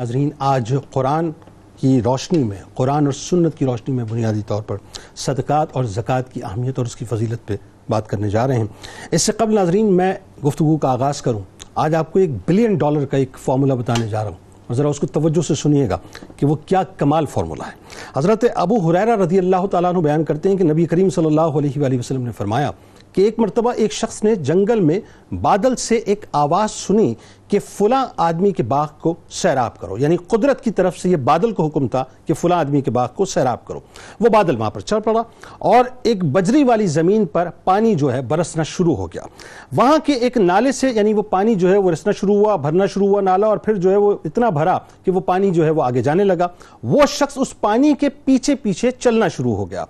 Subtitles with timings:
[0.00, 1.30] ناظرین، آج قرآن
[1.76, 4.76] کی روشنی میں، قرآن اور سنت کی روشنی میں بنیادی طور پر
[5.16, 7.56] صدقات اور زکوٰۃ کی اہمیت اور اس کی فضیلت پہ
[7.88, 8.64] بات کرنے جا رہے ہیں۔
[9.10, 10.14] اس سے قبل ناظرین، میں
[10.44, 11.40] گفتگو کا آغاز کروں۔
[11.74, 14.36] آج آپ کو ایک بلین ڈالر کا ایک فارمولہ بتانے جا رہا ہوں۔
[14.66, 15.98] اور ذرا اس کو توجہ سے سنیے گا
[16.36, 17.72] کہ وہ کیا کمال فارمولہ ہے۔
[18.16, 21.40] حضرت ابو حریرہ رضی اللہ تعالیٰ عنہ بیان کرتے ہیں کہ نبی کریم صلی اللہ
[21.40, 22.70] علیہ وآلہ وسلم نے فرمایا
[23.16, 25.00] کہ ایک مرتبہ ایک شخص نے جنگل میں
[25.34, 27.14] بادل سے ایک آواز سنی
[27.48, 31.52] کہ فلاں آدمی کے باغ کو سیراب کرو۔ یعنی قدرت کی طرف سے یہ بادل
[31.52, 33.80] کو حکم تھا کہ فلاں آدمی کے باغ کو سیراب کرو۔
[34.20, 35.22] وہ بادل وہاں پر چڑھ پڑا
[35.58, 39.22] اور ایک بجری والی زمین پر پانی جو ہے برسنا شروع ہو گیا۔
[39.76, 42.86] وہاں کے ایک نالے سے یعنی وہ پانی جو ہے وہ رسنا شروع ہوا، بھرنا
[42.86, 45.70] شروع ہوا نالا اور پھر جو ہے وہ اتنا بھرا کہ وہ پانی جو ہے
[45.70, 46.46] وہ آگے جانے لگا۔
[46.82, 49.84] وہ شخص اس پانی کے پیچھے پیچھے چلنا شروع ہو گیا۔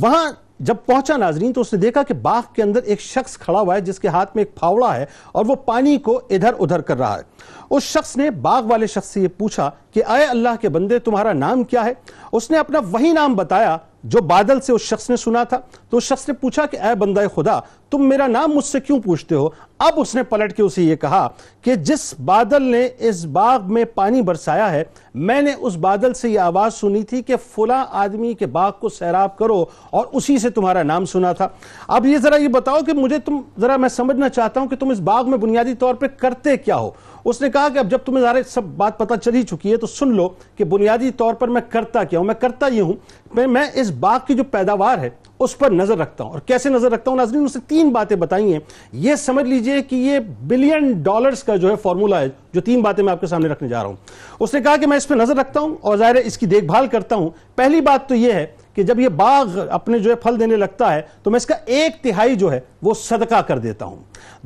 [0.00, 3.60] وہاں جب پہنچا ناظرین تو اس نے دیکھا کہ باغ کے اندر ایک شخص کھڑا
[3.60, 6.80] ہوا ہے جس کے ہاتھ میں ایک پھاوڑا ہے اور وہ پانی کو ادھر ادھر
[6.80, 7.22] کر رہا ہے۔
[7.70, 11.32] اس شخص نے باغ والے شخص سے یہ پوچھا کہ اے اللہ کے بندے، تمہارا
[11.32, 11.92] نام کیا ہے؟
[12.32, 13.76] اس نے اپنا وہی نام بتایا
[14.08, 15.58] جو بادل سے اس شخص نے سنا تھا،
[15.90, 17.58] تو اس شخص نے پوچھا کہ، اے بندہ خدا،
[17.90, 20.96] تم میرا نام مجھ سے کیوں پوچھتے ہو؟ اب اس نے پلٹ کے اسے یہ
[20.96, 21.28] کہا
[21.62, 24.84] کہ، جس بادل نے اس باغ میں پانی برسایا ہے،
[25.14, 28.88] میں نے اس بادل سے یہ آواز سنی تھی کہ فلاں آدمی کے باغ کو
[28.88, 31.48] سیراب کرو اور اسی سے تمہارا نام سنا تھا۔
[31.88, 34.90] اب یہ ذرا یہ بتاؤ کہ مجھے تم، ذرا میں سمجھنا چاہتا ہوں کہ تم
[34.90, 36.90] اس باغ میں بنیادی طور پہ کرتے کیا ہو۔
[37.26, 39.76] اس نے کہا کہ اب جب تمہیں ذرا سب بات پتہ چل ہی چکی ہے
[39.76, 42.92] تو سن لو کہ بنیادی طور پر میں کرتا کیا ہوں، میں کرتا یہ ہوں،
[43.34, 46.92] میں اس باغ کی جو پیداوار ہے، اس پر نظر رکھتا ہوں۔ اور کیسے نظر
[46.92, 48.60] رکھتا ہوں؟ ناظرین اسے تین باتیں بتائی ہیں۔
[48.92, 53.04] یہ سمجھ لیجیے کہ یہ بلین ڈالرز کا جو ہے فارمولہ ہے، جو تین باتیں
[53.04, 53.96] میں آپ کے سامنے رکھنے جا رہا ہوں۔
[54.40, 56.64] اس نے کہا کہ میں اس پہ نظر رکھتا ہوں اور ظاہر اس کی دیکھ
[56.64, 58.46] بھال کرتا ہوں۔ پہلی بات تو یہ ہے
[58.76, 61.54] کہ جب یہ باغ اپنے جو ہے پھل دینے لگتا ہے تو میں اس کا
[61.66, 63.96] ایک تہائی جو ہے وہ صدقہ کر دیتا ہوں۔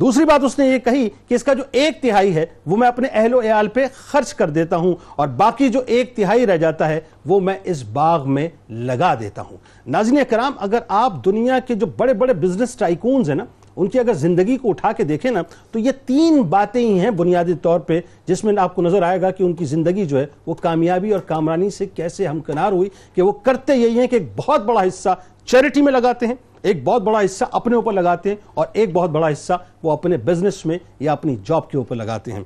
[0.01, 2.89] دوسری بات اس نے یہ کہی کہ اس کا جو ایک تہائی ہے وہ میں
[2.89, 6.57] اپنے اہل و عیال پہ خرچ کر دیتا ہوں اور باقی جو ایک تہائی رہ
[6.57, 9.57] جاتا ہے وہ میں اس باغ میں لگا دیتا ہوں۔
[9.87, 13.45] ناظرین کرام، اگر آپ دنیا کے جو بڑے بڑے بزنس ٹائکونز ہیں نا
[13.77, 15.43] ان کی اگر زندگی کو اٹھا کے دیکھیں نا،
[15.73, 19.21] تو یہ تین باتیں ہی ہیں بنیادی طور پہ جس میں آپ کو نظر آئے
[19.23, 22.89] گا کہ ان کی زندگی جو ہے وہ کامیابی اور کامرانی سے کیسے ہمکنار ہوئی
[23.15, 25.15] کہ وہ کرتے یہی ہیں کہ ایک بہت بڑا حصہ
[25.45, 29.11] چیریٹی میں لگاتے ہیں، ایک بہت بڑا حصہ اپنے اوپر لگاتے ہیں اور ایک بہت
[29.11, 32.39] بڑا حصہ وہ اپنے بزنس میں یا اپنی جاب کے اوپر لگاتے ہیں۔